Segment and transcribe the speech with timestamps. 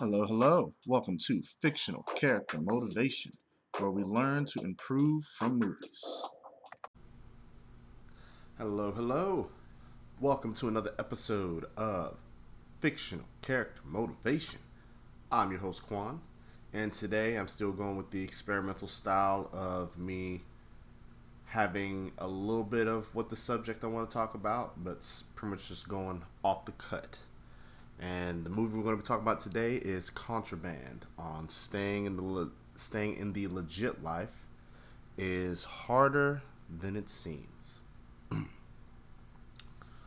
[0.00, 0.72] Hello, hello.
[0.86, 3.32] Welcome to Fictional Character Motivation,
[3.78, 6.22] where we learn to improve from movies.
[8.56, 9.50] Hello, hello.
[10.18, 12.16] Welcome to another episode of
[12.80, 14.60] Fictional Character Motivation.
[15.30, 16.22] I'm your host, Quan,
[16.72, 20.40] and today I'm still going with the experimental style of me
[21.44, 25.50] having a little bit of what the subject I want to talk about, but pretty
[25.50, 27.18] much just going off the cut.
[28.00, 32.16] And the movie we're going to be talking about today is Contraband on staying in
[32.16, 34.46] the le- staying in the legit life
[35.18, 36.40] is harder
[36.80, 37.80] than it seems.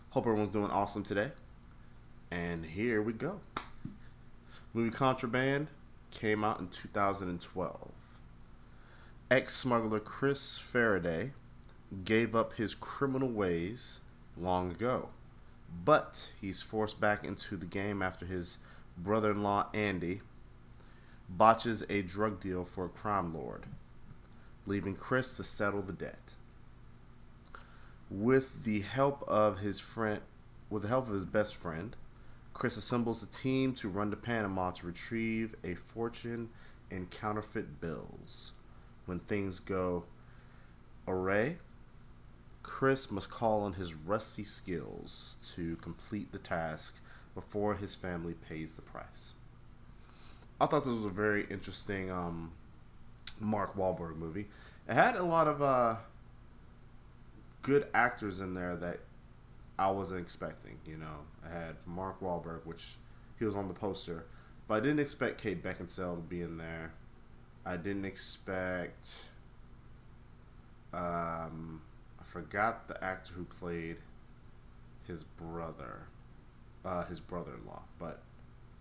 [0.09, 1.31] Hope everyone's doing awesome today.
[2.31, 3.39] And here we go.
[4.73, 5.67] Movie Contraband
[6.09, 7.91] came out in 2012.
[9.29, 11.31] Ex smuggler Chris Faraday
[12.05, 13.99] gave up his criminal ways
[14.35, 15.09] long ago
[15.85, 18.59] but he's forced back into the game after his
[18.97, 20.21] brother in law, Andy,
[21.29, 23.65] botches a drug deal for a crime lord,
[24.65, 26.33] leaving Chris to settle the debt.
[28.09, 30.21] With the help of his friend,
[30.69, 31.95] with the help of his best friend,
[32.53, 36.49] Chris assembles a team to run to Panama to retrieve a fortune
[36.91, 38.53] in counterfeit bills.
[39.05, 40.05] When things go
[41.07, 41.57] awry,
[42.63, 46.95] Chris must call on his rusty skills to complete the task
[47.35, 49.33] before his family pays the price.
[50.61, 52.51] I thought this was a very interesting um,
[53.39, 54.47] Mark Wahlberg movie.
[54.87, 55.95] It had a lot of uh,
[57.61, 58.99] good actors in there that
[59.77, 60.77] I wasn't expecting.
[60.85, 62.95] You know, I had Mark Wahlberg, which
[63.39, 64.25] he was on the poster,
[64.67, 66.93] but I didn't expect Kate Beckinsale to be in there.
[67.65, 69.21] I didn't expect.
[70.93, 71.81] Um,
[72.33, 73.97] forgot the actor who played
[75.07, 76.07] his brother,
[76.83, 78.21] uh, his brother-in-law, but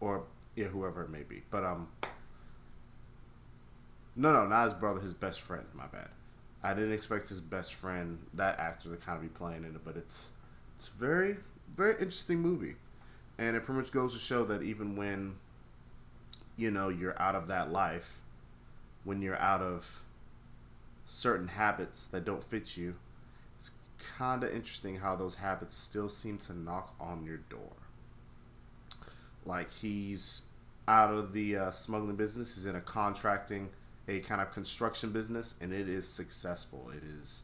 [0.00, 0.24] or
[0.56, 1.42] yeah, whoever it may be.
[1.50, 1.88] But um,
[4.16, 5.66] no, no, not his brother, his best friend.
[5.74, 6.08] My bad.
[6.62, 9.84] I didn't expect his best friend, that actor, to kind of be playing in it,
[9.84, 10.30] but it's
[10.74, 11.36] it's very
[11.76, 12.76] very interesting movie,
[13.38, 15.34] and it pretty much goes to show that even when
[16.56, 18.18] you know you're out of that life,
[19.04, 20.02] when you're out of
[21.04, 22.94] certain habits that don't fit you,
[24.18, 27.72] kind of interesting how those habits still seem to knock on your door.
[29.44, 30.42] Like he's
[30.88, 33.70] out of the uh, smuggling business, he's in a contracting,
[34.08, 36.90] a kind of construction business, and it is successful.
[36.94, 37.42] It is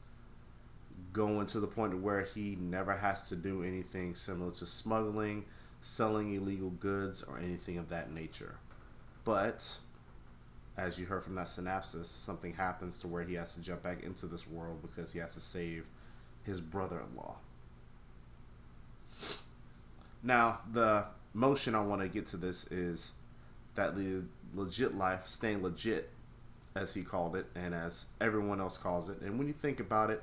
[1.13, 5.45] going to the point where he never has to do anything similar to smuggling,
[5.81, 8.57] selling illegal goods, or anything of that nature.
[9.25, 9.79] But
[10.77, 14.05] as you heard from that synopsis, something happens to where he has to jump back
[14.05, 15.85] into this world because he has to save
[16.49, 17.37] his brother in law.
[20.23, 21.05] Now, the
[21.35, 23.13] motion I want to get to this is
[23.77, 24.23] that the
[24.55, 26.11] legit life, staying legit,
[26.75, 29.21] as he called it, and as everyone else calls it.
[29.21, 30.23] And when you think about it,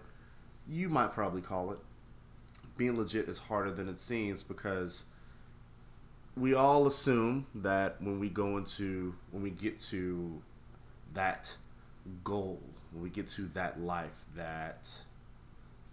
[0.68, 1.80] you might probably call it
[2.78, 5.06] being legit is harder than it seems because
[6.36, 10.42] we all assume that when we go into when we get to
[11.14, 11.56] that
[12.24, 12.62] goal
[12.92, 14.90] when we get to that life that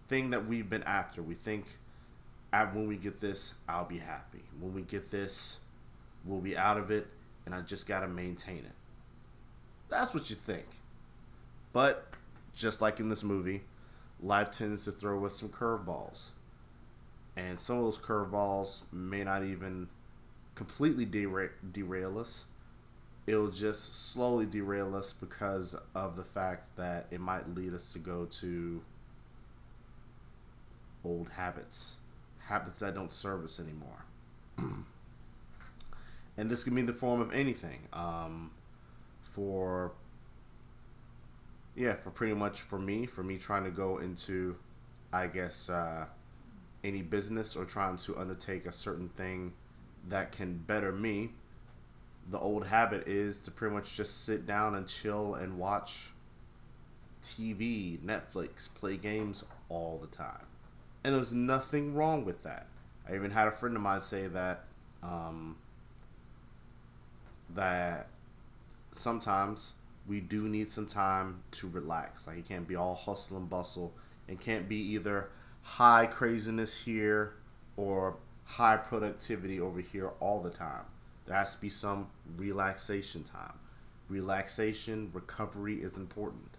[0.08, 1.22] thing that we've been after.
[1.22, 1.66] We think,
[2.50, 4.42] when we get this, I'll be happy.
[4.60, 5.58] When we get this,
[6.24, 7.06] we'll be out of it,
[7.46, 8.72] and I just got to maintain it.
[9.88, 10.66] That's what you think.
[11.72, 12.06] But,
[12.54, 13.62] just like in this movie,
[14.20, 16.30] life tends to throw us some curveballs.
[17.36, 19.88] And some of those curveballs may not even
[20.54, 22.44] completely dera- derail us.
[23.26, 27.98] It'll just slowly derail us because of the fact that it might lead us to
[27.98, 28.82] go to
[31.04, 31.96] old habits,
[32.38, 34.04] habits that don't serve us anymore.
[36.36, 37.88] and this can be the form of anything.
[37.92, 38.50] Um,
[39.22, 39.92] for
[41.74, 44.56] yeah, for pretty much for me, for me trying to go into,
[45.12, 46.04] I guess, uh,
[46.84, 49.52] any business or trying to undertake a certain thing
[50.08, 51.30] that can better me.
[52.30, 56.10] The old habit is to pretty much just sit down and chill and watch
[57.22, 60.46] TV, Netflix, play games all the time
[61.04, 62.66] and there's nothing wrong with that.
[63.08, 64.64] I even had a friend of mine say that
[65.02, 65.56] um,
[67.54, 68.06] that
[68.92, 69.74] sometimes
[70.06, 72.26] we do need some time to relax.
[72.26, 73.92] Like it can't be all hustle and bustle.
[74.28, 75.28] It can't be either
[75.62, 77.34] high craziness here
[77.76, 80.84] or high productivity over here all the time.
[81.26, 83.54] There has to be some relaxation time.
[84.08, 86.50] Relaxation, recovery is important.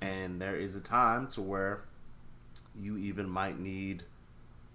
[0.00, 1.84] And there is a time to where
[2.78, 4.04] you even might need,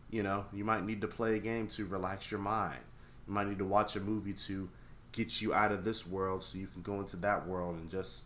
[0.09, 2.79] you know, you might need to play a game to relax your mind.
[3.27, 4.69] You might need to watch a movie to
[5.11, 8.25] get you out of this world so you can go into that world and just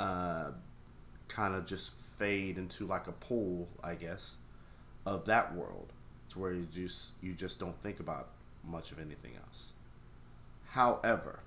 [0.00, 0.50] uh,
[1.28, 4.34] kind of just fade into like a pool, I guess,
[5.06, 5.92] of that world
[6.30, 8.28] to where you just you just don't think about
[8.64, 9.72] much of anything else.
[10.70, 11.40] However,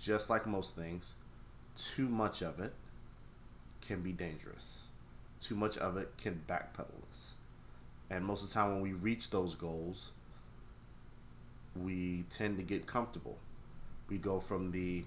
[0.00, 1.16] just like most things,
[1.76, 2.72] too much of it
[3.82, 4.86] can be dangerous.
[5.40, 7.34] Too much of it can backpedal us.
[8.08, 10.12] And most of the time when we reach those goals,
[11.74, 13.38] we tend to get comfortable.
[14.08, 15.04] We go from the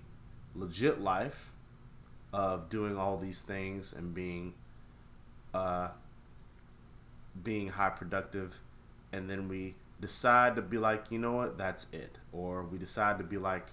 [0.56, 1.52] legit life
[2.34, 4.54] of doing all these things and being
[5.54, 5.90] uh,
[7.44, 8.60] being high productive,
[9.14, 13.18] and then we decide to be like, you know what, that's it, or we decide
[13.20, 13.68] to be like,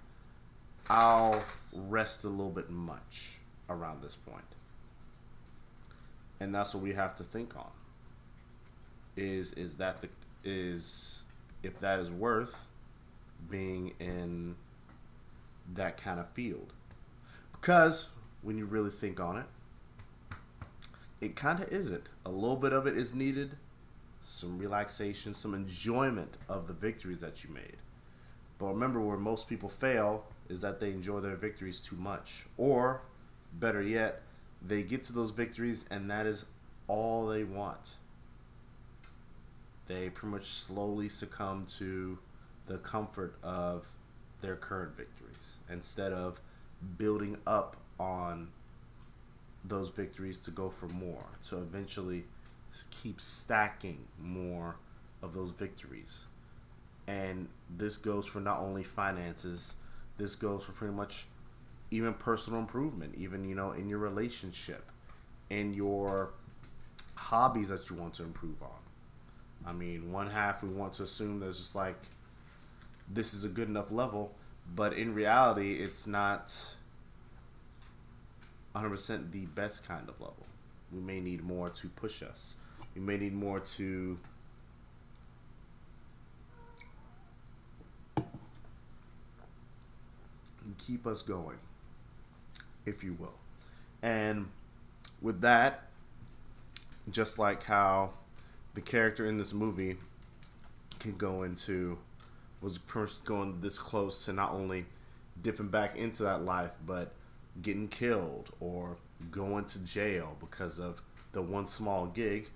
[0.88, 1.42] I'll
[1.74, 3.38] rest a little bit much
[3.68, 4.44] around this point,
[6.42, 7.70] and that's what we have to think on.
[9.16, 10.08] Is is that the
[10.44, 11.22] is
[11.62, 12.66] if that is worth
[13.48, 14.56] being in
[15.74, 16.72] that kind of field
[17.52, 18.08] because
[18.42, 19.46] when you really think on it,
[21.20, 22.08] it kind of isn't.
[22.26, 23.56] A little bit of it is needed,
[24.20, 27.76] some relaxation, some enjoyment of the victories that you made.
[28.58, 32.46] But remember, where most people fail is that they enjoy their victories too much.
[32.56, 33.02] Or,
[33.54, 34.22] better yet,
[34.66, 36.46] they get to those victories and that is
[36.88, 37.96] all they want.
[39.86, 42.18] They pretty much slowly succumb to
[42.66, 43.88] the comfort of
[44.40, 46.40] their current victories instead of
[46.98, 48.48] building up on
[49.64, 52.24] those victories to go for more, to eventually
[52.90, 54.76] keep stacking more
[55.22, 56.24] of those victories.
[57.06, 59.74] And this goes for not only finances,
[60.18, 61.26] this goes for pretty much
[61.92, 64.90] even personal improvement, even, you know, in your relationship,
[65.50, 66.32] in your
[67.14, 68.70] hobbies that you want to improve on.
[69.66, 72.02] I mean, one half we want to assume there's just like
[73.10, 74.34] this is a good enough level,
[74.74, 76.50] but in reality, it's not
[78.74, 80.46] 100% the best kind of level.
[80.90, 82.56] We may need more to push us.
[82.94, 84.18] We may need more to
[90.86, 91.58] keep us going,
[92.86, 93.34] if you will.
[94.02, 94.48] And
[95.20, 95.88] with that,
[97.10, 98.10] just like how
[98.74, 99.96] the character in this movie
[100.98, 101.98] can go into
[102.60, 102.78] was
[103.24, 104.86] going this close to not only
[105.42, 107.12] dipping back into that life, but
[107.60, 108.96] getting killed or
[109.30, 111.02] going to jail because of
[111.32, 112.48] the one small gig.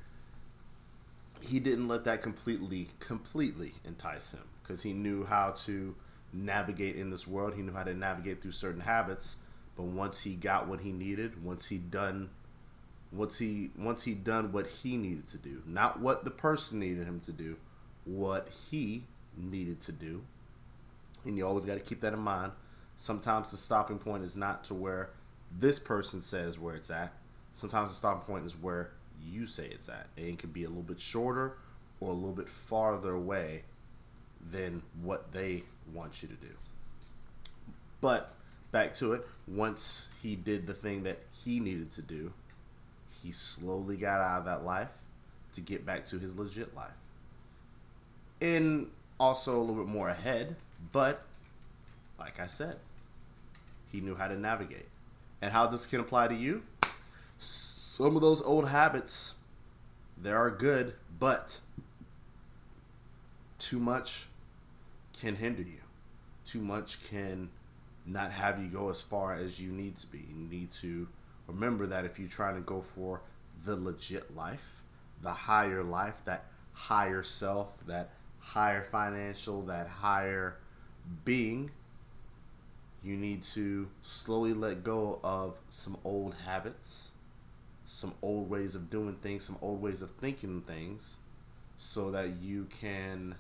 [1.41, 5.95] He didn't let that completely, completely entice him because he knew how to
[6.33, 7.55] navigate in this world.
[7.55, 9.37] He knew how to navigate through certain habits.
[9.77, 12.31] But once he got what he needed, once he done,
[13.13, 17.07] once he once he done what he needed to do, not what the person needed
[17.07, 17.57] him to do,
[18.05, 19.05] what he
[19.37, 20.23] needed to do.
[21.25, 22.53] And you always got to keep that in mind.
[22.97, 25.11] Sometimes the stopping point is not to where
[25.59, 27.13] this person says where it's at.
[27.53, 28.91] Sometimes the stopping point is where
[29.23, 30.07] you say it's at.
[30.17, 31.59] And it can be a little bit shorter
[32.01, 33.63] or a little bit farther away
[34.51, 36.53] than what they want you to do.
[38.01, 38.35] But
[38.77, 42.31] back to it, once he did the thing that he needed to do,
[43.23, 44.91] he slowly got out of that life
[45.55, 46.91] to get back to his legit life.
[48.43, 50.57] And also a little bit more ahead,
[50.93, 51.23] but
[52.19, 52.77] like I said,
[53.91, 54.89] he knew how to navigate.
[55.41, 56.63] And how this can apply to you?
[57.39, 59.33] Some of those old habits,
[60.23, 61.61] they are good, but
[63.57, 64.27] too much
[65.19, 65.81] can hinder you.
[66.45, 67.49] Too much can
[68.07, 70.19] not have you go as far as you need to be.
[70.19, 71.09] You need to
[71.47, 73.23] remember that if you're trying to go for
[73.65, 74.83] the legit life,
[75.23, 80.57] the higher life, that higher self, that higher financial, that higher
[81.25, 81.71] being,
[83.03, 87.11] you need to slowly let go of some old habits,
[87.87, 91.17] some old ways of doing things, some old ways of thinking things,
[91.77, 93.35] so that you can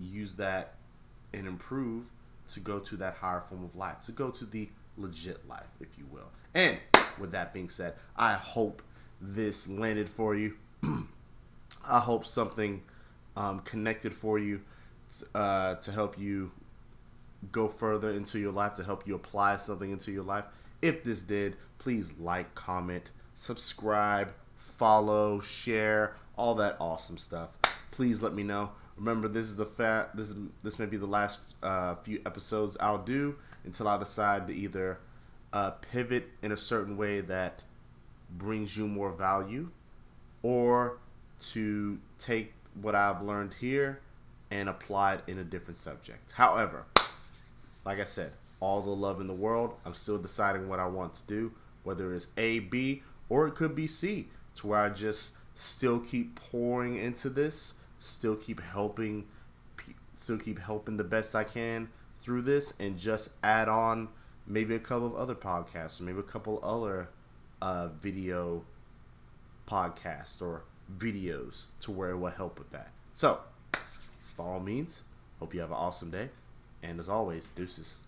[0.00, 0.74] use that
[1.32, 2.04] and improve
[2.48, 5.88] to go to that higher form of life, to go to the legit life, if
[5.98, 6.30] you will.
[6.54, 6.78] And
[7.18, 8.82] with that being said, I hope
[9.20, 10.54] this landed for you.
[11.88, 12.82] I hope something
[13.36, 14.60] um, connected for you
[15.34, 16.50] uh, to help you
[17.52, 20.46] go further into your life, to help you apply something into your life.
[20.82, 27.50] If this did, please like, comment, subscribe, follow, share, all that awesome stuff.
[27.90, 28.72] Please let me know.
[28.96, 30.16] Remember, this is the fat.
[30.16, 34.46] This is this may be the last uh, few episodes I'll do until I decide
[34.48, 34.98] to either
[35.52, 37.62] uh, pivot in a certain way that
[38.30, 39.70] brings you more value,
[40.42, 40.98] or
[41.52, 44.00] to take what I've learned here
[44.50, 46.32] and apply it in a different subject.
[46.32, 46.84] However,
[47.84, 49.74] like I said, all the love in the world.
[49.84, 53.74] I'm still deciding what I want to do, whether it's A, B, or it could
[53.74, 57.74] be C, to where I just still keep pouring into this,
[58.04, 59.26] still keep helping,
[60.14, 61.88] still keep helping the best I can
[62.20, 64.08] through this, and just add on
[64.46, 67.08] maybe a couple of other podcasts, or maybe a couple other
[67.62, 68.62] uh, video
[69.66, 70.64] podcasts or
[70.98, 72.90] videos to where it will help with that.
[73.14, 73.40] So,
[74.36, 75.04] by all means,
[75.38, 76.28] hope you have an awesome day.
[76.82, 78.00] And as always, deuces.